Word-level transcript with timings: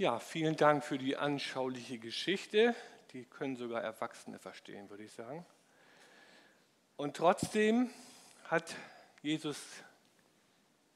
Ja, 0.00 0.18
vielen 0.18 0.56
Dank 0.56 0.82
für 0.82 0.96
die 0.96 1.18
anschauliche 1.18 1.98
Geschichte. 1.98 2.74
Die 3.12 3.26
können 3.26 3.56
sogar 3.56 3.82
Erwachsene 3.82 4.38
verstehen, 4.38 4.88
würde 4.88 5.04
ich 5.04 5.12
sagen. 5.12 5.44
Und 6.96 7.18
trotzdem 7.18 7.90
hat 8.44 8.74
Jesus 9.20 9.58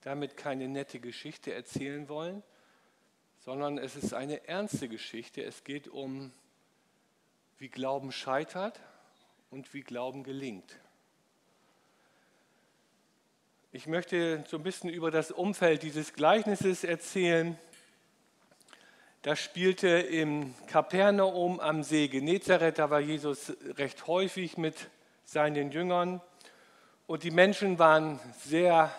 damit 0.00 0.38
keine 0.38 0.68
nette 0.68 1.00
Geschichte 1.00 1.52
erzählen 1.52 2.08
wollen, 2.08 2.42
sondern 3.40 3.76
es 3.76 3.94
ist 3.94 4.14
eine 4.14 4.48
ernste 4.48 4.88
Geschichte. 4.88 5.42
Es 5.42 5.64
geht 5.64 5.86
um, 5.86 6.32
wie 7.58 7.68
Glauben 7.68 8.10
scheitert 8.10 8.80
und 9.50 9.74
wie 9.74 9.82
Glauben 9.82 10.24
gelingt. 10.24 10.80
Ich 13.70 13.86
möchte 13.86 14.42
so 14.48 14.56
ein 14.56 14.62
bisschen 14.62 14.88
über 14.88 15.10
das 15.10 15.30
Umfeld 15.30 15.82
dieses 15.82 16.14
Gleichnisses 16.14 16.84
erzählen. 16.84 17.58
Das 19.24 19.40
spielte 19.40 19.88
im 19.88 20.54
Kapernaum 20.66 21.58
am 21.58 21.82
See 21.82 22.08
Genezareth. 22.08 22.78
Da 22.78 22.90
war 22.90 23.00
Jesus 23.00 23.54
recht 23.78 24.06
häufig 24.06 24.58
mit 24.58 24.90
seinen 25.24 25.72
Jüngern. 25.72 26.20
Und 27.06 27.22
die 27.22 27.30
Menschen 27.30 27.78
waren 27.78 28.20
sehr 28.42 28.94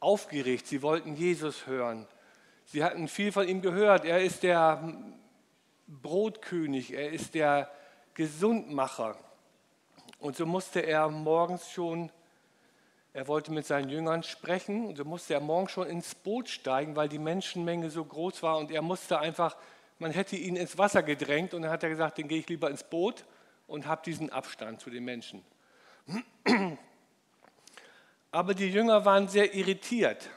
aufgeregt. 0.00 0.66
Sie 0.66 0.80
wollten 0.80 1.14
Jesus 1.14 1.66
hören. 1.66 2.06
Sie 2.64 2.82
hatten 2.82 3.06
viel 3.06 3.32
von 3.32 3.46
ihm 3.46 3.60
gehört. 3.60 4.06
Er 4.06 4.22
ist 4.22 4.44
der 4.44 4.94
Brotkönig. 5.86 6.94
Er 6.94 7.12
ist 7.12 7.34
der 7.34 7.70
Gesundmacher. 8.14 9.18
Und 10.20 10.36
so 10.36 10.46
musste 10.46 10.80
er 10.80 11.10
morgens 11.10 11.70
schon 11.70 12.10
er 13.14 13.28
wollte 13.28 13.52
mit 13.52 13.66
seinen 13.66 13.90
Jüngern 13.90 14.22
sprechen 14.22 14.86
und 14.86 14.96
so 14.96 15.04
musste 15.04 15.34
er 15.34 15.40
morgen 15.40 15.68
schon 15.68 15.86
ins 15.86 16.14
Boot 16.14 16.48
steigen, 16.48 16.96
weil 16.96 17.08
die 17.08 17.18
Menschenmenge 17.18 17.90
so 17.90 18.04
groß 18.04 18.42
war 18.42 18.56
und 18.56 18.70
er 18.70 18.80
musste 18.80 19.18
einfach, 19.18 19.56
man 19.98 20.12
hätte 20.12 20.36
ihn 20.36 20.56
ins 20.56 20.78
Wasser 20.78 21.02
gedrängt 21.02 21.52
und 21.52 21.62
dann 21.62 21.70
hat 21.70 21.82
er 21.82 21.90
gesagt, 21.90 22.18
dann 22.18 22.28
gehe 22.28 22.38
ich 22.38 22.48
lieber 22.48 22.70
ins 22.70 22.84
Boot 22.84 23.24
und 23.66 23.86
habe 23.86 24.02
diesen 24.04 24.30
Abstand 24.30 24.80
zu 24.80 24.88
den 24.88 25.04
Menschen. 25.04 25.44
Aber 28.30 28.54
die 28.54 28.68
Jünger 28.68 29.04
waren 29.04 29.28
sehr 29.28 29.54
irritiert. 29.54 30.30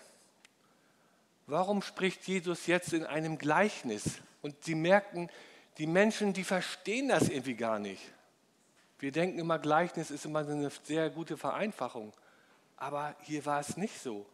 Warum 1.48 1.82
spricht 1.82 2.28
Jesus 2.28 2.68
jetzt 2.68 2.92
in 2.92 3.06
einem 3.06 3.38
Gleichnis? 3.38 4.20
Und 4.42 4.66
sie 4.66 4.76
merkten, 4.76 5.30
die 5.78 5.88
Menschen, 5.88 6.34
die 6.34 6.44
verstehen 6.44 7.08
das 7.08 7.30
irgendwie 7.30 7.56
gar 7.56 7.80
nicht. 7.80 8.02
Wir 9.00 9.12
denken 9.12 9.40
immer, 9.40 9.60
Gleichnis 9.60 10.12
ist 10.12 10.26
immer 10.26 10.40
eine 10.40 10.70
sehr 10.84 11.10
gute 11.10 11.38
Vereinfachung. 11.38 12.14
Aber 12.78 13.16
hier 13.22 13.46
war 13.46 13.60
es 13.60 13.78
nicht 13.78 14.02
so. 14.02 14.26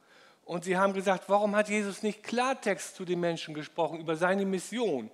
Und 0.45 0.63
sie 0.63 0.77
haben 0.77 0.93
gesagt, 0.93 1.25
warum 1.27 1.55
hat 1.55 1.69
Jesus 1.69 2.03
nicht 2.03 2.23
Klartext 2.23 2.95
zu 2.95 3.05
den 3.05 3.19
Menschen 3.19 3.53
gesprochen 3.53 3.99
über 3.99 4.15
seine 4.15 4.45
Mission? 4.45 5.09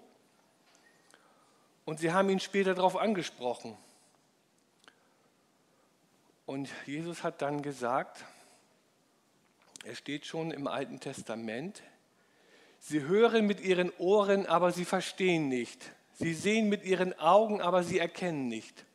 Und 1.86 2.00
sie 2.00 2.12
haben 2.12 2.30
ihn 2.30 2.40
später 2.40 2.74
darauf 2.74 2.98
angesprochen. 2.98 3.78
Und 6.46 6.70
Jesus 6.86 7.24
hat 7.24 7.42
dann 7.42 7.62
gesagt, 7.62 8.24
er 9.84 9.96
steht 9.96 10.26
schon 10.26 10.52
im 10.52 10.68
Alten 10.68 11.00
Testament, 11.00 11.84
sie 12.80 13.04
hören 13.04 13.46
mit 13.46 13.60
ihren 13.60 13.92
Ohren, 14.00 14.46
aber 14.46 14.72
sie 14.72 14.86
verstehen 14.86 15.50
nicht. 15.50 15.92
Sie 16.14 16.34
sehen 16.34 16.68
mit 16.68 16.84
ihren 16.84 17.18
Augen, 17.20 17.62
aber 17.62 17.84
sie 17.84 18.00
erkennen 18.00 18.48
nicht. 18.48 18.87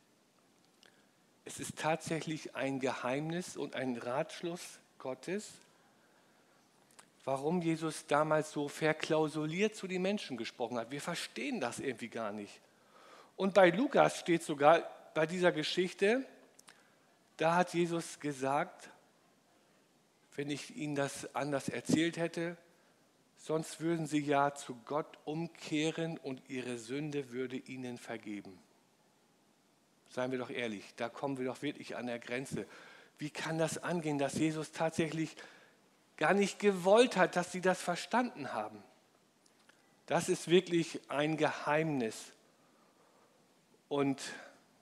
Es 1.44 1.58
ist 1.58 1.76
tatsächlich 1.78 2.54
ein 2.54 2.78
Geheimnis 2.78 3.56
und 3.56 3.74
ein 3.74 3.96
Ratschluss 3.96 4.78
Gottes, 4.98 5.50
warum 7.24 7.60
Jesus 7.60 8.06
damals 8.06 8.52
so 8.52 8.68
verklausuliert 8.68 9.74
zu 9.74 9.88
den 9.88 10.02
Menschen 10.02 10.36
gesprochen 10.36 10.78
hat. 10.78 10.90
Wir 10.90 11.00
verstehen 11.00 11.60
das 11.60 11.80
irgendwie 11.80 12.08
gar 12.08 12.32
nicht. 12.32 12.60
Und 13.36 13.54
bei 13.54 13.70
Lukas 13.70 14.18
steht 14.18 14.42
sogar 14.42 14.82
bei 15.14 15.26
dieser 15.26 15.52
Geschichte, 15.52 16.24
da 17.36 17.56
hat 17.56 17.74
Jesus 17.74 18.20
gesagt, 18.20 18.90
wenn 20.36 20.50
ich 20.50 20.76
Ihnen 20.76 20.94
das 20.94 21.34
anders 21.34 21.68
erzählt 21.68 22.16
hätte, 22.16 22.56
sonst 23.36 23.80
würden 23.80 24.06
Sie 24.06 24.20
ja 24.20 24.54
zu 24.54 24.76
Gott 24.84 25.18
umkehren 25.24 26.18
und 26.18 26.42
Ihre 26.48 26.78
Sünde 26.78 27.32
würde 27.32 27.56
Ihnen 27.56 27.98
vergeben. 27.98 28.58
Seien 30.12 30.30
wir 30.30 30.38
doch 30.38 30.50
ehrlich, 30.50 30.84
da 30.96 31.08
kommen 31.08 31.38
wir 31.38 31.46
doch 31.46 31.62
wirklich 31.62 31.96
an 31.96 32.06
der 32.06 32.18
Grenze. 32.18 32.66
Wie 33.16 33.30
kann 33.30 33.56
das 33.56 33.78
angehen, 33.78 34.18
dass 34.18 34.34
Jesus 34.34 34.70
tatsächlich 34.70 35.34
gar 36.18 36.34
nicht 36.34 36.58
gewollt 36.58 37.16
hat, 37.16 37.34
dass 37.34 37.50
sie 37.50 37.62
das 37.62 37.80
verstanden 37.80 38.52
haben? 38.52 38.82
Das 40.04 40.28
ist 40.28 40.48
wirklich 40.48 41.00
ein 41.08 41.38
Geheimnis. 41.38 42.32
Und 43.88 44.20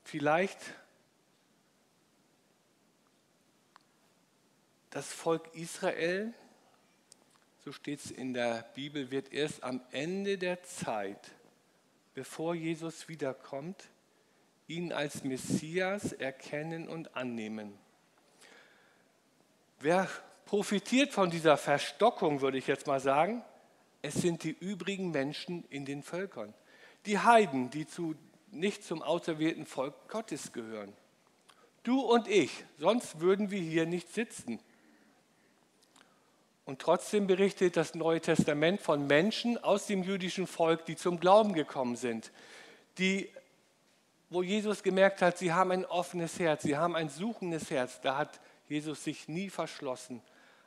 vielleicht 0.03 0.59
das 4.91 5.13
Volk 5.13 5.55
Israel, 5.55 6.35
so 7.65 7.71
steht 7.71 8.05
es 8.05 8.11
in 8.11 8.35
der 8.35 8.69
Bibel, 8.75 9.13
wird 9.13 9.33
erst 9.33 9.63
am 9.63 9.81
Ende 9.93 10.39
der 10.39 10.65
Zeit, 10.65 11.31
bevor 12.15 12.57
Jesus 12.57 13.07
wiederkommt, 13.07 13.89
ihn 14.71 14.93
als 14.93 15.25
Messias 15.25 16.13
erkennen 16.13 16.89
und 16.89 17.17
annehmen. 17.17 17.77
Wer 19.81 20.09
profitiert 20.47 21.13
von 21.13 21.29
dieser 21.29 21.57
Verstockung, 21.57 22.41
würde 22.41 22.59
ich 22.59 22.69
jetzt 22.69 22.87
mal 22.87 23.01
sagen? 23.01 23.43
Es 24.01 24.15
sind 24.15 24.45
die 24.45 24.57
übrigen 24.59 25.11
Menschen 25.11 25.65
in 25.71 25.85
den 25.85 26.03
Völkern. 26.03 26.55
Die 27.07 27.19
Heiden, 27.19 27.71
die 27.71 27.87
zu, 27.87 28.15
nicht 28.53 28.85
zum 28.85 29.03
auserwählten 29.03 29.67
Volk 29.67 30.09
Gottes 30.09 30.53
gehören. 30.53 30.93
Du 31.83 32.01
und 32.01 32.29
ich, 32.29 32.65
sonst 32.79 33.21
würden 33.21 33.51
wir 33.51 33.61
hier 33.61 33.87
nicht 33.87 34.13
sitzen. 34.13 34.61
Und 36.65 36.81
trotzdem 36.81 37.27
berichtet 37.27 37.77
das 37.77 37.95
Neue 37.95 38.21
Testament 38.21 38.81
von 38.81 39.07
Menschen 39.07 39.59
aus 39.59 39.87
dem 39.87 40.05
jüdischen 40.05 40.47
Volk, 40.47 40.85
die 40.85 40.95
zum 40.95 41.19
Glauben 41.19 41.55
gekommen 41.55 41.97
sind, 41.97 42.31
die 42.99 43.31
wo 44.31 44.43
Jesus 44.45 44.83
gemerkt 44.85 45.23
hat, 45.23 45.39
sie 45.39 45.53
haben 45.53 45.73
ein 45.73 45.85
offenes 45.85 46.39
Herz, 46.39 46.63
sie 46.63 46.77
haben 46.77 46.95
ein 46.95 47.09
suchendes 47.09 47.71
Herz, 47.71 48.01
da 48.01 48.17
hat 48.17 48.41
Jesus 48.69 49.03
sich 49.03 49.29
nie 49.29 49.51
verschlossen. 49.51 50.23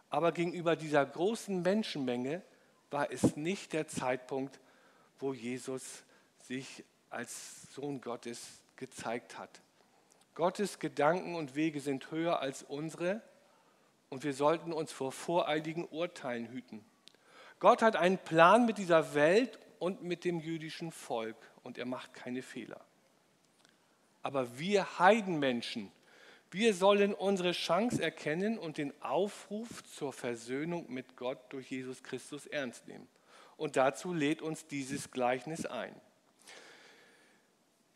Aber 0.09 0.33
gegenüber 0.33 0.75
dieser 0.75 1.05
großen 1.05 1.61
Menschenmenge 1.61 2.43
war 2.91 3.09
es 3.09 3.35
nicht 3.37 3.73
der 3.73 3.87
Zeitpunkt, 3.87 4.59
wo 5.19 5.33
Jesus 5.33 6.03
sich 6.45 6.83
als 7.09 7.73
Sohn 7.73 8.01
Gottes 8.01 8.41
gezeigt 8.75 9.39
hat. 9.39 9.61
Gottes 10.35 10.79
Gedanken 10.79 11.35
und 11.35 11.55
Wege 11.55 11.79
sind 11.79 12.11
höher 12.11 12.39
als 12.41 12.63
unsere 12.63 13.21
und 14.09 14.23
wir 14.23 14.33
sollten 14.33 14.73
uns 14.73 14.91
vor 14.91 15.11
voreiligen 15.11 15.87
Urteilen 15.87 16.47
hüten. 16.47 16.83
Gott 17.59 17.81
hat 17.81 17.95
einen 17.95 18.17
Plan 18.17 18.65
mit 18.65 18.77
dieser 18.77 19.13
Welt 19.13 19.57
und 19.79 20.03
mit 20.03 20.25
dem 20.25 20.39
jüdischen 20.39 20.91
Volk 20.91 21.37
und 21.63 21.77
er 21.77 21.85
macht 21.85 22.13
keine 22.13 22.41
Fehler. 22.41 22.81
Aber 24.23 24.57
wir 24.57 24.99
Heidenmenschen, 24.99 25.91
wir 26.49 26.73
sollen 26.73 27.13
unsere 27.13 27.51
Chance 27.51 28.01
erkennen 28.01 28.57
und 28.57 28.77
den 28.77 28.93
Aufruf 29.01 29.83
zur 29.83 30.13
Versöhnung 30.13 30.85
mit 30.91 31.17
Gott 31.17 31.39
durch 31.49 31.69
Jesus 31.69 32.03
Christus 32.03 32.45
ernst 32.45 32.87
nehmen. 32.87 33.07
Und 33.57 33.75
dazu 33.75 34.13
lädt 34.13 34.41
uns 34.41 34.65
dieses 34.67 35.11
Gleichnis 35.11 35.65
ein. 35.65 35.93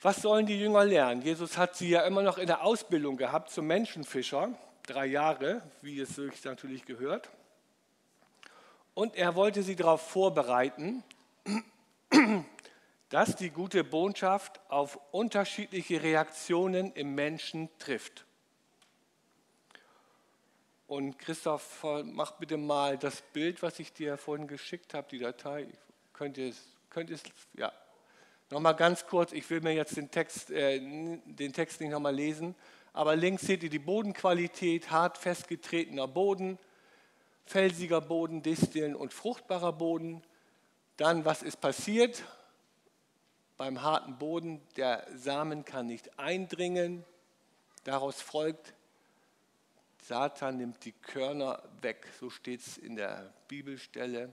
Was 0.01 0.21
sollen 0.21 0.45
die 0.45 0.59
Jünger 0.59 0.85
lernen? 0.85 1.21
Jesus 1.21 1.57
hat 1.57 1.75
sie 1.75 1.89
ja 1.89 2.01
immer 2.01 2.21
noch 2.21 2.38
in 2.38 2.47
der 2.47 2.63
Ausbildung 2.63 3.17
gehabt 3.17 3.49
zum 3.49 3.65
Menschenfischer, 3.65 4.53
drei 4.85 5.07
Jahre, 5.07 5.61
wie 5.81 5.99
es 5.99 6.15
sich 6.15 6.44
natürlich 6.44 6.85
gehört. 6.85 7.29
Und 8.94 9.15
er 9.15 9.35
wollte 9.35 9.63
sie 9.63 9.75
darauf 9.75 10.01
vorbereiten, 10.01 11.03
dass 13.09 13.36
die 13.36 13.50
gute 13.50 13.83
Botschaft 13.83 14.59
auf 14.69 15.00
unterschiedliche 15.12 16.01
Reaktionen 16.04 16.92
im 16.94 17.15
Menschen 17.15 17.69
trifft. 17.80 18.25
Und 20.88 21.19
Christoph, 21.19 21.86
mach 22.04 22.31
bitte 22.33 22.57
mal 22.57 22.98
das 22.98 23.21
Bild, 23.21 23.62
was 23.62 23.80
ich 23.80 23.92
dir 23.92 24.18
vorhin 24.18 24.48
geschickt 24.48 24.94
habe, 24.94 25.07
die 25.09 25.19
Datei. 25.19 25.68
Könnt 26.13 26.38
ihr 26.38 26.50
es, 26.50 26.63
könnt 26.89 27.09
ihr 27.09 27.18
es, 27.18 27.24
ja. 27.54 27.71
Nochmal 28.50 28.75
ganz 28.75 29.06
kurz, 29.06 29.33
ich 29.33 29.50
will 29.50 29.60
mir 29.60 29.74
jetzt 29.74 29.98
den 29.98 30.10
Text, 30.10 30.50
äh, 30.51 30.80
den 30.80 31.51
Text 31.51 31.81
nicht 31.81 31.89
nochmal 31.89 32.15
lesen, 32.15 32.56
aber 32.94 33.18
links 33.18 33.44
seht 33.44 33.62
ihr 33.62 33.69
die 33.69 33.77
Bodenqualität, 33.77 34.89
hart 34.89 35.18
festgetretener 35.18 36.07
Boden, 36.07 36.57
felsiger 37.45 38.00
Boden, 38.00 38.42
Disteln 38.42 38.95
und 38.95 39.13
fruchtbarer 39.13 39.74
Boden. 39.74 40.24
Dann, 40.95 41.25
was 41.25 41.44
ist 41.44 41.60
passiert? 41.60 42.24
Beim 43.57 43.81
harten 43.81 44.18
Boden, 44.18 44.62
der 44.75 45.06
Samen 45.15 45.65
kann 45.65 45.88
nicht 45.88 46.18
eindringen. 46.19 47.04
Daraus 47.83 48.21
folgt, 48.21 48.74
Satan 50.04 50.57
nimmt 50.57 50.86
die 50.86 50.92
Körner 50.92 51.62
weg, 51.81 52.07
so 52.19 52.30
steht 52.30 52.62
es 52.62 52.77
in 52.77 52.95
der 52.95 53.33
Bibelstelle. 53.48 54.31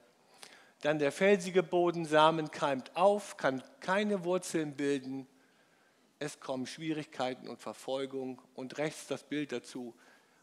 Dann 0.82 0.98
der 0.98 1.12
felsige 1.12 1.62
Boden, 1.62 2.04
Samen 2.04 2.50
keimt 2.50 2.94
auf, 2.94 3.38
kann 3.38 3.62
keine 3.80 4.24
Wurzeln 4.24 4.76
bilden. 4.76 5.26
Es 6.18 6.40
kommen 6.40 6.66
Schwierigkeiten 6.66 7.48
und 7.48 7.58
Verfolgung. 7.58 8.40
Und 8.54 8.76
rechts 8.76 9.06
das 9.06 9.24
Bild 9.24 9.50
dazu. 9.50 9.94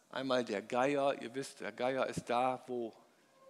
Einmal 0.10 0.44
der 0.44 0.64
Geier. 0.64 1.22
Ihr 1.22 1.36
wisst, 1.36 1.62
der 1.62 1.72
Geier 1.72 2.08
ist 2.08 2.28
da, 2.28 2.64
wo 2.66 2.92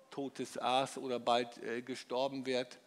totes 0.09 0.57
Aas 0.57 0.97
oder 0.97 1.19
bald 1.19 1.57
äh, 1.63 1.81
gestorben 1.81 2.45
wird. 2.45 2.77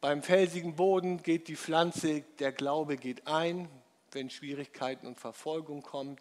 Beim 0.00 0.22
felsigen 0.22 0.76
Boden 0.76 1.22
geht 1.22 1.48
die 1.48 1.56
Pflanze, 1.56 2.22
der 2.38 2.52
Glaube 2.52 2.96
geht 2.96 3.26
ein, 3.26 3.68
wenn 4.12 4.30
Schwierigkeiten 4.30 5.06
und 5.06 5.20
Verfolgung 5.20 5.82
kommt. 5.82 6.20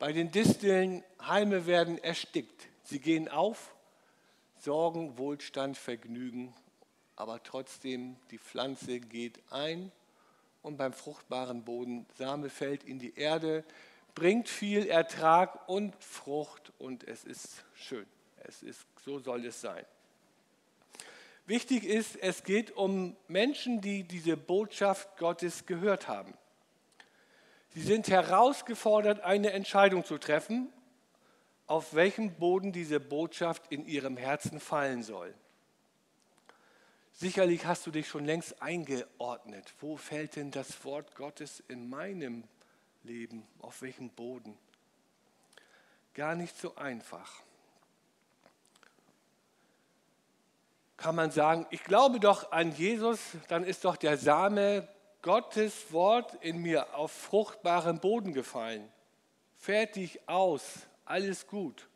Bei 0.00 0.12
den 0.12 0.32
Disteln, 0.32 1.04
Halme 1.20 1.66
werden 1.66 1.98
erstickt. 1.98 2.66
Sie 2.82 2.98
gehen 2.98 3.28
auf, 3.28 3.72
Sorgen, 4.58 5.18
Wohlstand, 5.18 5.78
Vergnügen, 5.78 6.52
aber 7.14 7.40
trotzdem 7.44 8.16
die 8.32 8.38
Pflanze 8.38 8.98
geht 8.98 9.40
ein 9.50 9.92
und 10.62 10.76
beim 10.76 10.92
fruchtbaren 10.92 11.64
Boden 11.64 12.06
Same 12.18 12.50
fällt 12.50 12.82
in 12.82 12.98
die 12.98 13.14
Erde, 13.14 13.64
bringt 14.16 14.48
viel 14.48 14.86
Ertrag 14.86 15.68
und 15.68 15.94
Frucht 16.02 16.72
und 16.78 17.06
es 17.06 17.22
ist 17.22 17.64
schön. 17.72 18.06
Es 18.42 18.64
ist, 18.64 18.84
so 19.04 19.20
soll 19.20 19.46
es 19.46 19.60
sein. 19.60 19.86
Wichtig 21.50 21.82
ist, 21.82 22.14
es 22.14 22.44
geht 22.44 22.70
um 22.76 23.16
Menschen, 23.26 23.80
die 23.80 24.04
diese 24.04 24.36
Botschaft 24.36 25.16
Gottes 25.18 25.66
gehört 25.66 26.06
haben. 26.06 26.32
Sie 27.70 27.82
sind 27.82 28.06
herausgefordert, 28.06 29.22
eine 29.22 29.50
Entscheidung 29.50 30.04
zu 30.04 30.18
treffen, 30.18 30.72
auf 31.66 31.92
welchem 31.92 32.34
Boden 32.34 32.70
diese 32.70 33.00
Botschaft 33.00 33.64
in 33.72 33.84
ihrem 33.84 34.16
Herzen 34.16 34.60
fallen 34.60 35.02
soll. 35.02 35.34
Sicherlich 37.14 37.66
hast 37.66 37.84
du 37.84 37.90
dich 37.90 38.06
schon 38.06 38.24
längst 38.24 38.62
eingeordnet. 38.62 39.74
Wo 39.80 39.96
fällt 39.96 40.36
denn 40.36 40.52
das 40.52 40.84
Wort 40.84 41.16
Gottes 41.16 41.64
in 41.66 41.90
meinem 41.90 42.44
Leben? 43.02 43.44
Auf 43.58 43.82
welchem 43.82 44.10
Boden? 44.10 44.56
Gar 46.14 46.36
nicht 46.36 46.56
so 46.56 46.76
einfach. 46.76 47.42
Kann 51.00 51.14
man 51.14 51.30
sagen, 51.30 51.66
ich 51.70 51.82
glaube 51.82 52.20
doch 52.20 52.52
an 52.52 52.72
Jesus, 52.72 53.20
dann 53.48 53.64
ist 53.64 53.86
doch 53.86 53.96
der 53.96 54.18
Same 54.18 54.86
Gottes 55.22 55.92
Wort 55.92 56.34
in 56.42 56.58
mir 56.58 56.94
auf 56.94 57.10
fruchtbaren 57.10 58.00
Boden 58.00 58.34
gefallen. 58.34 58.86
Fertig 59.56 60.20
aus, 60.28 60.62
alles 61.06 61.46
gut. 61.46 61.88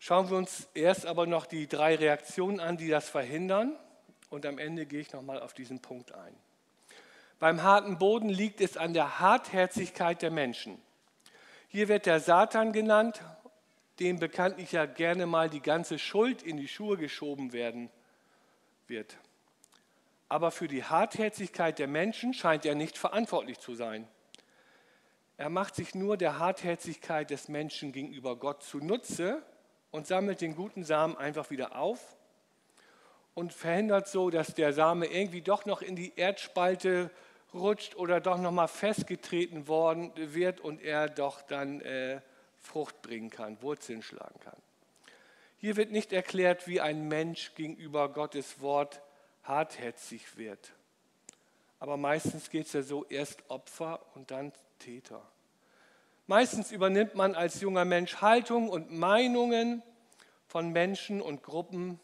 Schauen 0.00 0.28
wir 0.28 0.36
uns 0.36 0.68
erst 0.74 1.06
aber 1.06 1.26
noch 1.26 1.46
die 1.46 1.68
drei 1.68 1.94
Reaktionen 1.94 2.58
an, 2.58 2.76
die 2.76 2.88
das 2.88 3.08
verhindern. 3.08 3.76
Und 4.28 4.44
am 4.44 4.58
Ende 4.58 4.84
gehe 4.84 5.00
ich 5.00 5.12
nochmal 5.12 5.40
auf 5.40 5.54
diesen 5.54 5.80
Punkt 5.80 6.12
ein. 6.12 6.34
Beim 7.38 7.62
harten 7.62 7.98
Boden 7.98 8.28
liegt 8.28 8.60
es 8.60 8.76
an 8.76 8.92
der 8.92 9.20
Hartherzigkeit 9.20 10.20
der 10.20 10.32
Menschen. 10.32 10.82
Hier 11.68 11.86
wird 11.86 12.06
der 12.06 12.18
Satan 12.18 12.72
genannt 12.72 13.20
dem 14.00 14.18
bekanntlich 14.18 14.72
ja 14.72 14.86
gerne 14.86 15.26
mal 15.26 15.50
die 15.50 15.62
ganze 15.62 15.98
Schuld 15.98 16.42
in 16.42 16.56
die 16.56 16.68
Schuhe 16.68 16.96
geschoben 16.96 17.52
werden 17.52 17.90
wird. 18.86 19.16
Aber 20.28 20.50
für 20.50 20.68
die 20.68 20.84
Hartherzigkeit 20.84 21.78
der 21.78 21.88
Menschen 21.88 22.34
scheint 22.34 22.66
er 22.66 22.74
nicht 22.74 22.98
verantwortlich 22.98 23.58
zu 23.58 23.74
sein. 23.74 24.06
Er 25.36 25.50
macht 25.50 25.74
sich 25.74 25.94
nur 25.94 26.16
der 26.16 26.38
Hartherzigkeit 26.38 27.30
des 27.30 27.48
Menschen 27.48 27.92
gegenüber 27.92 28.36
Gott 28.36 28.62
zunutze 28.62 29.42
und 29.90 30.06
sammelt 30.06 30.40
den 30.40 30.54
guten 30.54 30.84
Samen 30.84 31.16
einfach 31.16 31.50
wieder 31.50 31.76
auf 31.76 32.16
und 33.34 33.52
verhindert 33.52 34.08
so, 34.08 34.30
dass 34.30 34.54
der 34.54 34.72
Same 34.72 35.06
irgendwie 35.06 35.42
doch 35.42 35.64
noch 35.64 35.80
in 35.80 35.94
die 35.94 36.12
Erdspalte 36.16 37.10
rutscht 37.54 37.94
oder 37.94 38.20
doch 38.20 38.36
noch 38.38 38.50
mal 38.50 38.66
festgetreten 38.66 39.68
worden 39.68 40.12
wird 40.16 40.60
und 40.60 40.82
er 40.82 41.08
doch 41.08 41.40
dann 41.42 41.80
äh, 41.82 42.20
Frucht 42.68 43.00
bringen 43.00 43.30
kann, 43.30 43.60
Wurzeln 43.62 44.02
schlagen 44.02 44.38
kann. 44.40 44.60
Hier 45.56 45.76
wird 45.76 45.90
nicht 45.90 46.12
erklärt, 46.12 46.68
wie 46.68 46.80
ein 46.80 47.08
Mensch 47.08 47.54
gegenüber 47.54 48.10
Gottes 48.12 48.60
Wort 48.60 49.00
hartherzig 49.42 50.36
wird. 50.36 50.72
Aber 51.80 51.96
meistens 51.96 52.50
geht 52.50 52.66
es 52.66 52.72
ja 52.74 52.82
so, 52.82 53.06
erst 53.06 53.48
Opfer 53.48 54.04
und 54.14 54.30
dann 54.30 54.52
Täter. 54.78 55.22
Meistens 56.26 56.70
übernimmt 56.70 57.14
man 57.14 57.34
als 57.34 57.60
junger 57.60 57.86
Mensch 57.86 58.20
Haltung 58.20 58.68
und 58.68 58.92
Meinungen 58.92 59.82
von 60.46 60.70
Menschen 60.70 61.22
und 61.22 61.42
Gruppen, 61.42 61.98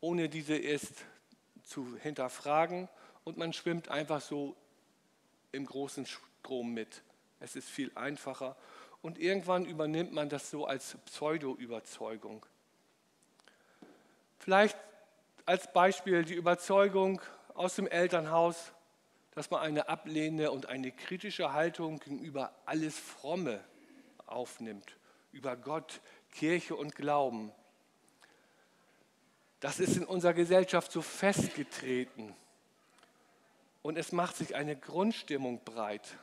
ohne 0.00 0.28
diese 0.28 0.56
erst 0.56 0.94
zu 1.64 1.96
hinterfragen. 1.98 2.88
Und 3.24 3.36
man 3.36 3.52
schwimmt 3.52 3.88
einfach 3.88 4.20
so 4.20 4.54
im 5.50 5.66
großen 5.66 6.06
Strom 6.06 6.72
mit. 6.72 7.02
Es 7.40 7.56
ist 7.56 7.68
viel 7.68 7.90
einfacher 7.96 8.56
und 9.02 9.18
irgendwann 9.18 9.64
übernimmt 9.64 10.12
man 10.12 10.28
das 10.28 10.50
so 10.50 10.66
als 10.66 10.96
Pseudo-Überzeugung. 11.06 12.44
Vielleicht 14.38 14.76
als 15.46 15.72
Beispiel 15.72 16.24
die 16.24 16.34
Überzeugung 16.34 17.20
aus 17.54 17.76
dem 17.76 17.86
Elternhaus, 17.86 18.72
dass 19.32 19.50
man 19.50 19.60
eine 19.60 19.88
ablehnende 19.88 20.50
und 20.50 20.66
eine 20.66 20.90
kritische 20.90 21.52
Haltung 21.52 22.00
gegenüber 22.00 22.52
alles 22.66 22.98
Fromme 22.98 23.62
aufnimmt, 24.26 24.96
über 25.32 25.56
Gott, 25.56 26.00
Kirche 26.32 26.74
und 26.74 26.94
Glauben. 26.94 27.52
Das 29.60 29.80
ist 29.80 29.96
in 29.96 30.04
unserer 30.04 30.34
Gesellschaft 30.34 30.92
so 30.92 31.02
festgetreten. 31.02 32.34
Und 33.82 33.96
es 33.96 34.12
macht 34.12 34.36
sich 34.36 34.54
eine 34.54 34.76
Grundstimmung 34.76 35.64
breit, 35.64 36.18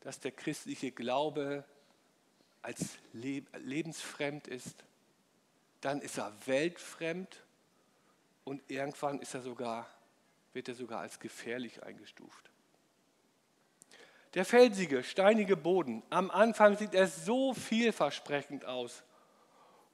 dass 0.00 0.20
der 0.20 0.32
christliche 0.32 0.92
Glaube 0.92 1.64
als 2.62 2.98
lebensfremd 3.12 4.46
ist, 4.46 4.84
dann 5.80 6.00
ist 6.00 6.18
er 6.18 6.32
weltfremd 6.46 7.42
und 8.44 8.62
irgendwann 8.68 9.20
ist 9.20 9.34
er 9.34 9.42
sogar, 9.42 9.88
wird 10.52 10.68
er 10.68 10.74
sogar 10.74 11.00
als 11.00 11.18
gefährlich 11.18 11.82
eingestuft. 11.82 12.50
Der 14.34 14.44
felsige, 14.44 15.02
steinige 15.02 15.56
Boden, 15.56 16.02
am 16.10 16.30
Anfang 16.30 16.76
sieht 16.76 16.94
er 16.94 17.08
so 17.08 17.52
vielversprechend 17.54 18.64
aus. 18.64 19.02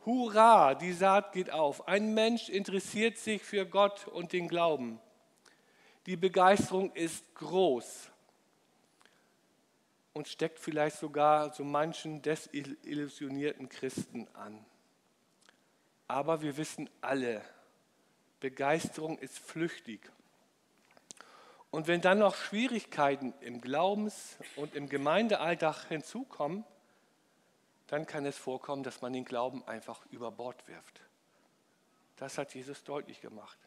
Hurra, 0.04 0.74
die 0.74 0.92
Saat 0.92 1.32
geht 1.32 1.50
auf. 1.50 1.88
Ein 1.88 2.14
Mensch 2.14 2.48
interessiert 2.48 3.16
sich 3.16 3.42
für 3.42 3.64
Gott 3.64 4.06
und 4.06 4.32
den 4.32 4.46
Glauben. 4.46 5.00
Die 6.04 6.16
Begeisterung 6.16 6.92
ist 6.92 7.34
groß 7.34 8.10
und 10.16 10.28
steckt 10.28 10.58
vielleicht 10.58 10.96
sogar 10.96 11.52
so 11.52 11.62
manchen 11.62 12.22
desillusionierten 12.22 13.68
Christen 13.68 14.26
an. 14.32 14.64
Aber 16.08 16.40
wir 16.40 16.56
wissen 16.56 16.88
alle, 17.02 17.42
Begeisterung 18.40 19.18
ist 19.18 19.38
flüchtig. 19.38 20.10
Und 21.70 21.86
wenn 21.86 22.00
dann 22.00 22.20
noch 22.20 22.34
Schwierigkeiten 22.34 23.34
im 23.42 23.60
Glaubens- 23.60 24.38
und 24.56 24.74
im 24.74 24.88
Gemeindealltag 24.88 25.84
hinzukommen, 25.88 26.64
dann 27.86 28.06
kann 28.06 28.24
es 28.24 28.38
vorkommen, 28.38 28.84
dass 28.84 29.02
man 29.02 29.12
den 29.12 29.26
Glauben 29.26 29.68
einfach 29.68 30.00
über 30.06 30.30
Bord 30.30 30.66
wirft. 30.66 30.98
Das 32.16 32.38
hat 32.38 32.54
Jesus 32.54 32.84
deutlich 32.84 33.20
gemacht. 33.20 33.58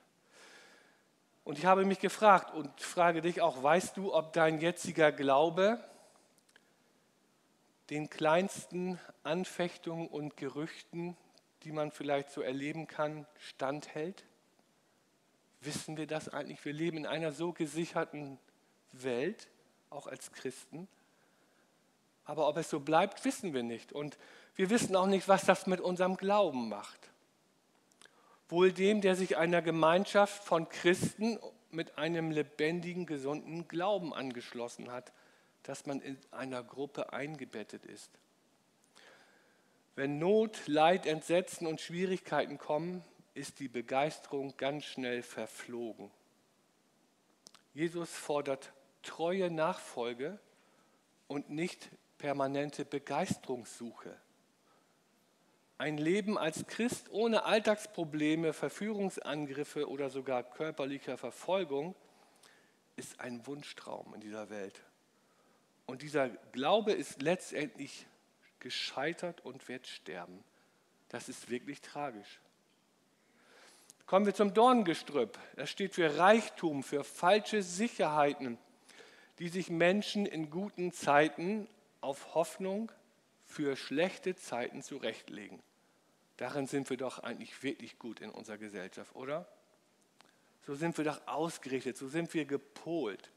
Und 1.43 1.59
ich 1.59 1.67
habe 1.67 1.85
mich 1.85 1.99
gefragt 1.99 2.55
und 2.55 2.81
frage 2.81 3.21
dich 3.21 3.39
auch, 3.39 3.61
weißt 3.61 3.97
du, 3.97 4.15
ob 4.15 4.33
dein 4.33 4.59
jetziger 4.59 5.11
Glaube 5.11 5.79
den 7.89 8.09
kleinsten 8.09 8.99
Anfechtungen 9.23 10.07
und 10.07 10.37
Gerüchten, 10.37 11.17
die 11.63 11.71
man 11.71 11.91
vielleicht 11.91 12.31
so 12.31 12.41
erleben 12.41 12.87
kann, 12.87 13.25
standhält? 13.37 14.25
Wissen 15.61 15.97
wir 15.97 16.07
das 16.07 16.29
eigentlich? 16.29 16.63
Wir 16.63 16.73
leben 16.73 16.97
in 16.97 17.05
einer 17.05 17.31
so 17.31 17.51
gesicherten 17.51 18.39
Welt, 18.91 19.49
auch 19.89 20.07
als 20.07 20.31
Christen. 20.31 20.87
Aber 22.25 22.47
ob 22.47 22.57
es 22.57 22.69
so 22.69 22.79
bleibt, 22.79 23.25
wissen 23.25 23.53
wir 23.53 23.63
nicht. 23.63 23.91
Und 23.91 24.17
wir 24.55 24.69
wissen 24.69 24.95
auch 24.95 25.07
nicht, 25.07 25.27
was 25.27 25.45
das 25.45 25.65
mit 25.67 25.81
unserem 25.81 26.15
Glauben 26.15 26.69
macht. 26.69 27.09
Wohl 28.47 28.71
dem, 28.71 29.01
der 29.01 29.15
sich 29.15 29.35
einer 29.37 29.61
Gemeinschaft 29.61 30.43
von 30.43 30.69
Christen 30.69 31.39
mit 31.71 31.97
einem 31.97 32.31
lebendigen, 32.31 33.05
gesunden 33.05 33.67
Glauben 33.67 34.13
angeschlossen 34.13 34.91
hat 34.91 35.11
dass 35.63 35.85
man 35.85 36.01
in 36.01 36.17
einer 36.31 36.63
Gruppe 36.63 37.13
eingebettet 37.13 37.85
ist. 37.85 38.11
Wenn 39.95 40.17
Not, 40.17 40.67
Leid, 40.67 41.05
Entsetzen 41.05 41.67
und 41.67 41.81
Schwierigkeiten 41.81 42.57
kommen, 42.57 43.03
ist 43.33 43.59
die 43.59 43.67
Begeisterung 43.67 44.55
ganz 44.57 44.85
schnell 44.85 45.23
verflogen. 45.23 46.11
Jesus 47.73 48.09
fordert 48.09 48.73
treue 49.03 49.51
Nachfolge 49.51 50.39
und 51.27 51.49
nicht 51.49 51.89
permanente 52.17 52.85
Begeisterungssuche. 52.85 54.15
Ein 55.77 55.97
Leben 55.97 56.37
als 56.37 56.67
Christ 56.67 57.09
ohne 57.09 57.45
Alltagsprobleme, 57.45 58.51
Verführungsangriffe 58.51 59.89
oder 59.89 60.09
sogar 60.09 60.43
körperlicher 60.43 61.17
Verfolgung 61.17 61.95
ist 62.97 63.21
ein 63.21 63.47
Wunschtraum 63.47 64.13
in 64.13 64.19
dieser 64.19 64.49
Welt. 64.49 64.81
Und 65.89 66.03
dieser 66.03 66.29
Glaube 66.51 66.91
ist 66.91 67.23
letztendlich 67.23 68.05
gescheitert 68.59 69.43
und 69.43 69.67
wird 69.67 69.87
sterben. 69.87 70.43
Das 71.09 71.29
ist 71.29 71.49
wirklich 71.49 71.81
tragisch. 71.81 72.39
Kommen 74.05 74.27
wir 74.27 74.35
zum 74.35 74.53
Dorngestrüpp. 74.53 75.39
Das 75.55 75.71
steht 75.71 75.95
für 75.95 76.19
Reichtum, 76.19 76.83
für 76.83 77.03
falsche 77.03 77.63
Sicherheiten, 77.63 78.59
die 79.39 79.49
sich 79.49 79.71
Menschen 79.71 80.27
in 80.27 80.51
guten 80.51 80.91
Zeiten 80.91 81.67
auf 82.01 82.35
Hoffnung 82.35 82.91
für 83.47 83.75
schlechte 83.75 84.35
Zeiten 84.35 84.83
zurechtlegen. 84.83 85.59
Darin 86.37 86.67
sind 86.67 86.91
wir 86.91 86.97
doch 86.97 87.17
eigentlich 87.17 87.63
wirklich 87.63 87.97
gut 87.97 88.19
in 88.19 88.29
unserer 88.29 88.59
Gesellschaft, 88.59 89.15
oder? 89.15 89.51
So 90.67 90.75
sind 90.75 90.95
wir 90.99 91.05
doch 91.05 91.25
ausgerichtet, 91.25 91.97
so 91.97 92.07
sind 92.07 92.31
wir 92.35 92.45
gepolt. 92.45 93.31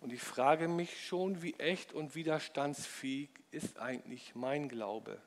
Und 0.00 0.12
ich 0.14 0.22
frage 0.22 0.66
mich 0.66 1.06
schon, 1.06 1.42
wie 1.42 1.54
echt 1.54 1.92
und 1.92 2.14
widerstandsfähig 2.14 3.28
ist 3.50 3.78
eigentlich 3.78 4.34
mein 4.34 4.68
Glaube? 4.68 5.20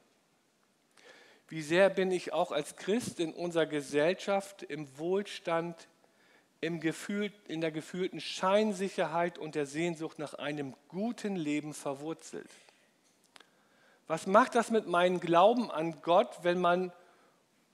Wie 1.47 1.61
sehr 1.61 1.91
bin 1.91 2.11
ich 2.11 2.33
auch 2.33 2.51
als 2.51 2.75
Christ 2.75 3.19
in 3.19 3.33
unserer 3.33 3.67
Gesellschaft 3.67 4.63
im 4.63 4.97
Wohlstand, 4.97 5.87
im 6.61 6.79
Gefühl, 6.79 7.31
in 7.47 7.61
der 7.61 7.71
gefühlten 7.71 8.19
Scheinsicherheit 8.19 9.37
und 9.37 9.53
der 9.53 9.67
Sehnsucht 9.67 10.17
nach 10.17 10.33
einem 10.33 10.75
guten 10.87 11.35
Leben 11.35 11.75
verwurzelt? 11.75 12.49
Was 14.07 14.25
macht 14.25 14.55
das 14.55 14.71
mit 14.71 14.87
meinem 14.87 15.19
Glauben 15.19 15.69
an 15.69 16.01
Gott, 16.01 16.39
wenn 16.41 16.59
man 16.59 16.91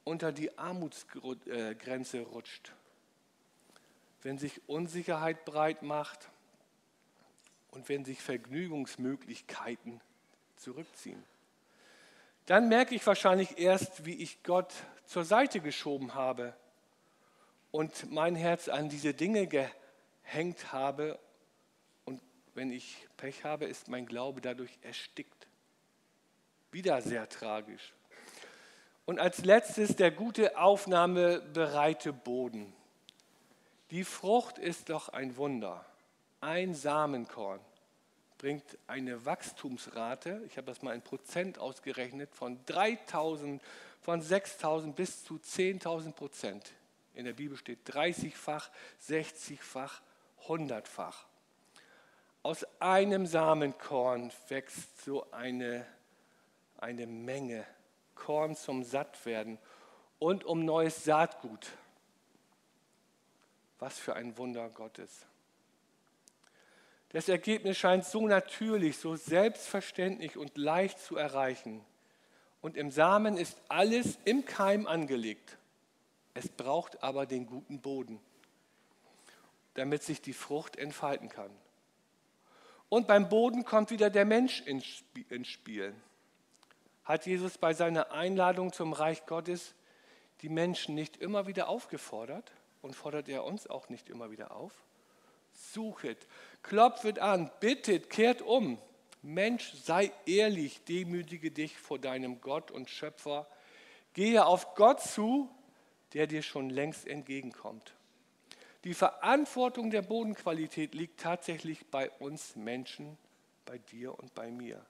unter 0.04 0.34
die 0.34 0.58
Armutsgrenze 0.58 2.22
rutscht? 2.22 2.74
Wenn 4.22 4.38
sich 4.38 4.68
Unsicherheit 4.68 5.46
breit 5.46 5.82
macht 5.82 6.30
und 7.72 7.90
wenn 7.90 8.06
sich 8.06 8.22
Vergnügungsmöglichkeiten 8.22 10.02
zurückziehen? 10.56 11.24
Dann 12.46 12.68
merke 12.68 12.96
ich 12.96 13.06
wahrscheinlich 13.06 13.60
erst, 13.60 14.06
wie 14.06 14.16
ich 14.16 14.42
Gott 14.44 14.74
zur 15.06 15.24
Seite 15.24 15.60
geschoben 15.60 16.16
habe 16.16 16.56
und 17.72 18.12
mein 18.12 18.36
Herz 18.36 18.68
an 18.68 18.90
diese 18.90 19.14
Dinge 19.14 19.48
gehängt 19.48 20.72
habe. 20.72 21.20
Und 22.06 22.22
wenn 22.56 22.72
ich 22.72 23.08
Pech 23.18 23.44
habe, 23.44 23.66
ist 23.66 23.88
mein 23.88 24.06
Glaube 24.06 24.42
dadurch 24.42 24.78
erstickt. 24.82 25.48
Wieder 26.72 27.02
sehr 27.02 27.30
tragisch. 27.30 27.94
Und 29.06 29.20
als 29.20 29.44
letztes 29.44 29.96
der 29.96 30.12
gute 30.12 30.58
aufnahmebereite 30.58 32.14
Boden. 32.14 32.74
Die 33.90 34.04
Frucht 34.04 34.60
ist 34.60 34.90
doch 34.90 35.10
ein 35.10 35.36
Wunder. 35.36 35.84
Ein 36.42 36.74
Samenkorn 36.74 37.60
bringt 38.38 38.78
eine 38.88 39.26
Wachstumsrate, 39.26 40.42
ich 40.48 40.58
habe 40.58 40.68
das 40.68 40.82
mal 40.82 40.96
in 40.96 41.02
Prozent 41.02 41.60
ausgerechnet, 41.60 42.34
von 42.34 42.64
3000, 42.66 43.62
von 44.02 44.22
6000 44.22 44.96
bis 44.96 45.26
zu 45.26 45.36
10.000 45.36 46.14
Prozent. 46.14 46.72
In 47.14 47.26
der 47.26 47.34
Bibel 47.34 47.58
steht 47.58 47.80
30-fach, 47.90 48.70
60-fach, 49.06 50.02
100-fach. 50.48 51.26
Aus 52.44 52.66
einem 52.80 53.26
Samenkorn 53.26 54.32
wächst 54.48 55.04
so 55.04 55.30
eine 55.32 55.86
eine 56.82 57.08
Menge 57.08 57.66
Korn 58.16 58.56
zum 58.56 58.84
Sattwerden 58.84 59.58
und 60.18 60.44
um 60.44 60.66
neues 60.66 61.04
Saatgut. 61.04 61.68
Was 63.80 63.98
für 63.98 64.16
ein 64.16 64.38
Wunder 64.38 64.70
Gottes. 64.70 65.26
Das 67.10 67.28
Ergebnis 67.28 67.78
scheint 67.78 68.06
so 68.06 68.28
natürlich, 68.28 68.98
so 68.98 69.16
selbstverständlich 69.16 70.38
und 70.38 70.58
leicht 70.58 71.00
zu 71.00 71.16
erreichen. 71.16 71.84
Und 72.62 72.78
im 72.78 72.92
Samen 72.92 73.38
ist 73.38 73.58
alles 73.68 74.20
im 74.26 74.46
Keim 74.46 74.86
angelegt. 74.86 75.58
Es 76.34 76.48
braucht 76.50 77.04
aber 77.04 77.26
den 77.26 77.48
guten 77.48 77.82
Boden, 77.82 78.20
damit 79.74 80.04
sich 80.04 80.22
die 80.22 80.34
Frucht 80.34 80.76
entfalten 80.76 81.30
kann. 81.30 81.52
Und 82.90 83.08
beim 83.08 83.30
Boden 83.30 83.66
kommt 83.66 83.92
wieder 83.92 84.10
der 84.10 84.26
Mensch 84.26 84.62
ins 84.62 85.48
Spiel 85.48 85.96
hat 87.10 87.26
Jesus 87.26 87.58
bei 87.58 87.74
seiner 87.74 88.12
Einladung 88.12 88.72
zum 88.72 88.94
Reich 88.94 89.26
Gottes 89.26 89.74
die 90.44 90.48
Menschen 90.48 90.94
nicht 90.94 91.18
immer 91.18 91.48
wieder 91.48 91.68
aufgefordert 91.68 92.52
und 92.84 92.96
fordert 92.96 93.28
er 93.28 93.46
uns 93.46 93.66
auch 93.66 93.90
nicht 93.90 94.10
immer 94.10 94.30
wieder 94.30 94.52
auf? 94.52 94.72
Suchet, 95.74 96.28
klopfet 96.64 97.20
an, 97.20 97.52
bittet, 97.60 98.10
kehrt 98.10 98.42
um. 98.42 98.80
Mensch, 99.22 99.74
sei 99.74 100.12
ehrlich, 100.26 100.84
demütige 100.86 101.52
dich 101.52 101.78
vor 101.78 102.00
deinem 102.00 102.40
Gott 102.42 102.72
und 102.72 102.90
Schöpfer. 102.90 103.48
Gehe 104.14 104.46
auf 104.46 104.76
Gott 104.76 105.02
zu, 105.02 105.50
der 106.14 106.28
dir 106.28 106.42
schon 106.42 106.70
längst 106.70 107.06
entgegenkommt. 107.06 107.94
Die 108.86 108.94
Verantwortung 108.94 109.92
der 109.92 110.02
Bodenqualität 110.02 110.96
liegt 110.96 111.20
tatsächlich 111.20 111.86
bei 111.88 112.10
uns 112.12 112.56
Menschen, 112.56 113.18
bei 113.66 113.78
dir 113.78 114.18
und 114.18 114.34
bei 114.34 114.50
mir. 114.50 114.84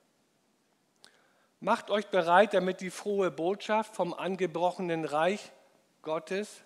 Macht 1.59 1.89
euch 1.89 2.07
bereit, 2.07 2.53
damit 2.53 2.81
die 2.81 2.91
frohe 2.91 3.31
Botschaft 3.31 3.95
vom 3.95 4.13
angebrochenen 4.13 5.03
Reich 5.03 5.51
Gottes 6.03 6.63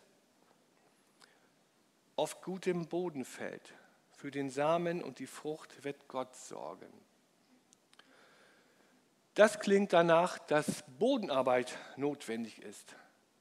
auf 2.15 2.41
gutem 2.41 2.87
Boden 2.87 3.25
fällt. 3.25 3.73
Für 4.23 4.31
den 4.31 4.49
Samen 4.49 5.03
und 5.03 5.19
die 5.19 5.27
Frucht 5.27 5.83
wird 5.83 6.07
Gott 6.07 6.33
sorgen. 6.33 6.87
Das 9.33 9.59
klingt 9.59 9.91
danach, 9.91 10.39
dass 10.39 10.85
Bodenarbeit 10.97 11.77
notwendig 11.97 12.61
ist. 12.61 12.95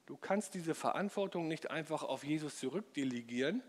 Du 0.07 0.17
kannst 0.17 0.55
diese 0.55 0.75
Verantwortung 0.75 1.47
nicht 1.47 1.71
einfach 1.71 2.03
auf 2.03 2.25
Jesus 2.25 2.59
zurückdelegieren 2.59 3.63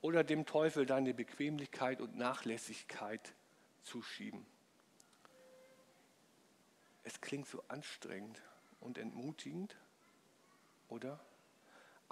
oder 0.00 0.24
dem 0.24 0.46
Teufel 0.46 0.86
deine 0.86 1.12
Bequemlichkeit 1.12 2.00
und 2.00 2.16
Nachlässigkeit 2.16 3.34
zuschieben. 3.82 4.46
Es 7.02 7.20
klingt 7.20 7.46
so 7.46 7.62
anstrengend 7.68 8.40
und 8.80 8.96
entmutigend, 8.96 9.76
oder? 10.88 11.20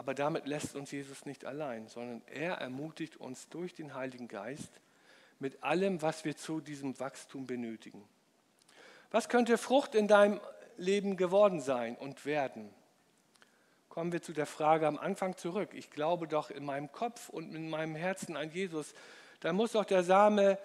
Aber 0.00 0.14
damit 0.14 0.46
lässt 0.46 0.76
uns 0.76 0.92
Jesus 0.92 1.26
nicht 1.26 1.44
allein, 1.44 1.86
sondern 1.86 2.22
er 2.24 2.54
ermutigt 2.54 3.18
uns 3.18 3.50
durch 3.50 3.74
den 3.74 3.92
Heiligen 3.92 4.28
Geist 4.28 4.80
mit 5.40 5.62
allem, 5.62 6.00
was 6.00 6.24
wir 6.24 6.38
zu 6.38 6.62
diesem 6.62 6.98
Wachstum 6.98 7.46
benötigen. 7.46 8.02
Was 9.10 9.28
könnte 9.28 9.58
Frucht 9.58 9.94
in 9.94 10.08
deinem 10.08 10.40
Leben 10.78 11.18
geworden 11.18 11.60
sein 11.60 11.96
und 11.96 12.24
werden? 12.24 12.70
Kommen 13.90 14.10
wir 14.10 14.22
zu 14.22 14.32
der 14.32 14.46
Frage 14.46 14.86
am 14.86 14.96
Anfang 14.96 15.36
zurück. 15.36 15.74
Ich 15.74 15.90
glaube 15.90 16.26
doch 16.26 16.50
in 16.50 16.64
meinem 16.64 16.90
Kopf 16.90 17.28
und 17.28 17.54
in 17.54 17.68
meinem 17.68 17.94
Herzen 17.94 18.38
an 18.38 18.50
Jesus. 18.50 18.94
Da 19.40 19.52
muss 19.52 19.72
doch 19.72 19.84
der 19.84 20.02
Same 20.02 20.56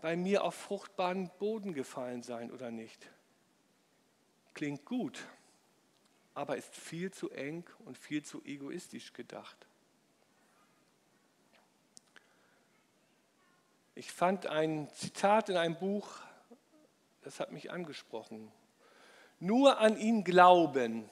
bei 0.00 0.16
mir 0.16 0.44
auf 0.44 0.54
fruchtbaren 0.54 1.30
Boden 1.38 1.74
gefallen 1.74 2.22
sein, 2.22 2.50
oder 2.50 2.70
nicht? 2.70 3.06
Klingt 4.54 4.86
gut, 4.86 5.22
aber 6.34 6.56
ist 6.56 6.74
viel 6.74 7.10
zu 7.10 7.30
eng 7.30 7.64
und 7.84 7.98
viel 7.98 8.22
zu 8.22 8.42
egoistisch 8.44 9.12
gedacht. 9.12 9.56
Ich 13.94 14.10
fand 14.10 14.46
ein 14.46 14.88
Zitat 14.94 15.48
in 15.48 15.56
einem 15.56 15.76
Buch, 15.76 16.08
das 17.22 17.40
hat 17.40 17.52
mich 17.52 17.70
angesprochen. 17.70 18.50
Nur 19.38 19.78
an 19.78 19.98
ihn 19.98 20.24
glauben 20.24 21.08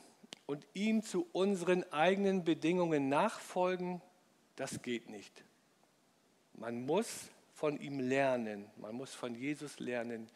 und 0.47 0.67
ihm 0.73 1.03
zu 1.03 1.29
unseren 1.33 1.91
eigenen 1.93 2.45
Bedingungen 2.45 3.09
nachfolgen, 3.09 4.01
das 4.57 4.83
geht 4.83 5.11
nicht. 5.11 5.45
Man 6.55 6.87
muss 6.87 7.29
von 7.55 7.79
ihm 7.79 8.01
lernen, 8.01 8.71
man 8.77 8.95
muss 8.95 9.15
von 9.15 9.35
Jesus 9.35 9.79
lernen 9.79 10.31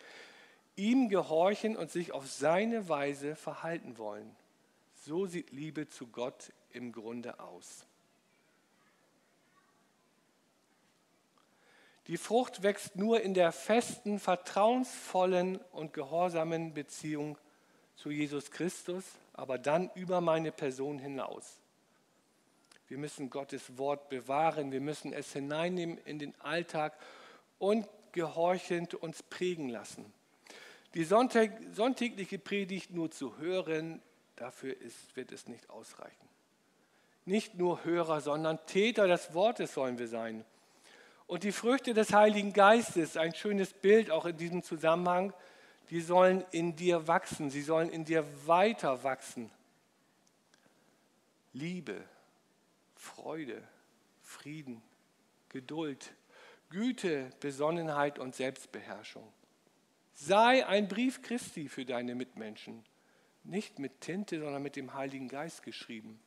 ihm 0.76 1.08
gehorchen 1.08 1.76
und 1.76 1.90
sich 1.90 2.12
auf 2.12 2.26
seine 2.26 2.88
Weise 2.88 3.36
verhalten 3.36 3.98
wollen. 3.98 4.34
So 5.06 5.26
sieht 5.26 5.50
Liebe 5.50 5.87
zu 5.87 6.06
Gott 6.06 6.50
im 6.70 6.90
Grunde 6.90 7.38
aus. 7.38 7.84
Die 12.06 12.16
Frucht 12.16 12.62
wächst 12.62 12.96
nur 12.96 13.20
in 13.20 13.34
der 13.34 13.52
festen, 13.52 14.18
vertrauensvollen 14.18 15.56
und 15.73 15.92
gehorsamen 15.92 16.73
Beziehung 16.73 17.37
zu 17.96 18.11
Jesus 18.11 18.50
Christus, 18.50 19.04
aber 19.34 19.58
dann 19.58 19.90
über 19.94 20.23
meine 20.23 20.52
Person 20.52 20.99
hinaus. 20.99 21.58
Wir 22.88 22.96
müssen 22.96 23.28
Gottes 23.28 23.76
Wort 23.76 24.08
bewahren, 24.08 24.73
wir 24.73 24.80
müssen 24.80 25.12
es 25.12 25.34
hineinnehmen 25.34 25.99
in 26.06 26.18
den 26.18 26.34
Alltag 26.40 26.99
und 27.58 27.87
gehorchend 28.12 28.94
uns 28.94 29.23
prägen 29.23 29.68
lassen. 29.68 30.11
Die 30.94 31.04
sonntägliche 31.04 32.38
Predigt 32.38 32.90
nur 32.90 33.11
zu 33.11 33.37
hören, 33.37 34.00
dafür 34.36 34.80
ist, 34.80 35.16
wird 35.16 35.32
es 35.32 35.48
nicht 35.48 35.70
ausreichen. 35.70 36.28
Nicht 37.24 37.54
nur 37.54 37.84
Hörer, 37.84 38.20
sondern 38.20 38.64
Täter 38.66 39.06
des 39.08 39.32
Wortes 39.34 39.74
sollen 39.74 39.98
wir 39.98 40.08
sein. 40.08 40.44
Und 41.26 41.42
die 41.42 41.52
Früchte 41.52 41.94
des 41.94 42.12
Heiligen 42.12 42.52
Geistes, 42.52 43.16
ein 43.16 43.34
schönes 43.34 43.72
Bild 43.72 44.10
auch 44.10 44.26
in 44.26 44.36
diesem 44.36 44.62
Zusammenhang, 44.62 45.32
die 45.90 46.00
sollen 46.00 46.44
in 46.50 46.76
dir 46.76 47.08
wachsen, 47.08 47.50
sie 47.50 47.62
sollen 47.62 47.88
in 47.88 48.04
dir 48.04 48.24
weiter 48.46 49.02
wachsen. 49.04 49.50
Liebe, 51.52 52.04
Freude, 52.94 53.62
Frieden, 54.22 54.82
Geduld, 55.48 56.12
Güte, 56.68 57.30
Besonnenheit 57.40 58.18
und 58.18 58.34
Selbstbeherrschung. 58.34 59.32
Sei 60.14 60.66
ein 60.66 60.88
Brief 60.88 61.22
Christi 61.22 61.68
für 61.68 61.84
deine 61.84 62.14
Mitmenschen, 62.14 62.84
nicht 63.44 63.78
mit 63.78 64.00
Tinte, 64.00 64.40
sondern 64.40 64.62
mit 64.62 64.76
dem 64.76 64.94
Heiligen 64.94 65.28
Geist 65.28 65.62
geschrieben. 65.62 66.20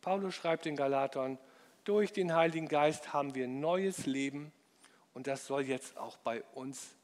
Paulus 0.00 0.34
schreibt 0.34 0.66
in 0.66 0.76
Galatern, 0.76 1.38
durch 1.84 2.12
den 2.12 2.34
Heiligen 2.34 2.68
Geist 2.68 3.12
haben 3.12 3.34
wir 3.34 3.48
neues 3.48 4.06
Leben 4.06 4.52
und 5.14 5.26
das 5.26 5.46
soll 5.46 5.62
jetzt 5.62 5.96
auch 5.96 6.16
bei 6.18 6.42
uns 6.54 6.94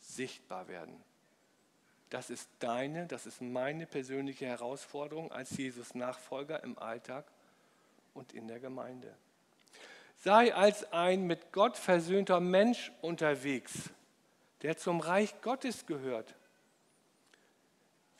sichtbar 0.00 0.68
werden. 0.68 1.02
Das 2.10 2.30
ist 2.30 2.48
deine, 2.58 3.06
das 3.06 3.26
ist 3.26 3.40
meine 3.40 3.86
persönliche 3.86 4.46
Herausforderung 4.46 5.32
als 5.32 5.56
Jesus 5.56 5.94
Nachfolger 5.94 6.62
im 6.62 6.78
Alltag 6.78 7.24
und 8.12 8.32
in 8.32 8.46
der 8.46 8.60
Gemeinde. 8.60 9.14
Sei 10.16 10.54
als 10.54 10.92
ein 10.92 11.26
mit 11.26 11.52
Gott 11.52 11.76
versöhnter 11.76 12.40
Mensch 12.40 12.92
unterwegs, 13.02 13.90
der 14.62 14.76
zum 14.76 15.00
Reich 15.00 15.40
Gottes 15.42 15.86
gehört. 15.86 16.34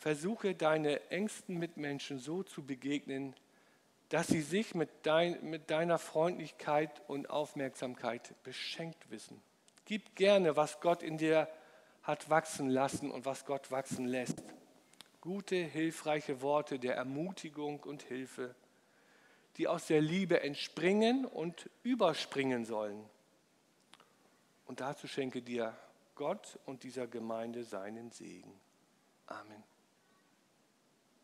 Versuche 0.04 0.54
deine 0.54 1.11
engsten 1.11 1.58
Mitmenschen 1.58 2.18
so 2.18 2.42
zu 2.42 2.62
begegnen, 2.62 3.34
dass 4.11 4.26
sie 4.26 4.42
sich 4.42 4.75
mit, 4.75 4.90
dein, 5.04 5.42
mit 5.49 5.70
deiner 5.70 5.99
Freundlichkeit 5.99 7.00
und 7.08 7.30
Aufmerksamkeit 7.30 8.34
beschenkt 8.42 9.11
wissen. 9.11 9.40
Gib 9.87 10.14
gerne, 10.14 10.56
was 10.56 10.82
Gott 10.82 11.02
in 11.02 11.16
dir 11.16 11.49
hat 12.02 12.28
wachsen 12.28 12.68
lassen 12.68 13.11
und 13.11 13.25
was 13.25 13.46
Gott 13.46 13.70
wachsen 13.70 14.04
lässt. 14.04 14.42
Gute, 15.23 15.56
hilfreiche 15.56 16.42
Worte 16.42 16.78
der 16.78 16.96
Ermutigung 16.96 17.80
und 17.80 18.02
Hilfe, 18.02 18.54
die 19.56 19.68
aus 19.68 19.87
der 19.87 20.02
Liebe 20.02 20.42
entspringen 20.42 21.25
und 21.25 21.70
überspringen 21.82 22.66
sollen. 22.66 23.02
Und 24.66 24.80
dazu 24.80 25.08
schenke 25.08 25.40
dir 25.40 25.75
Gott 26.14 26.58
und 26.66 26.82
dieser 26.82 27.06
Gemeinde 27.06 27.64
seinen 27.64 28.11
Segen. 28.11 28.52
Amen. 29.28 29.74